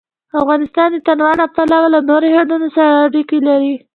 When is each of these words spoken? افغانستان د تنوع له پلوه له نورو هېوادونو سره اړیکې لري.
افغانستان 0.41 0.89
د 0.93 0.97
تنوع 1.07 1.31
له 1.41 1.45
پلوه 1.55 1.87
له 1.93 1.99
نورو 2.09 2.25
هېوادونو 2.33 2.67
سره 2.75 2.89
اړیکې 3.05 3.39
لري. 3.47 3.73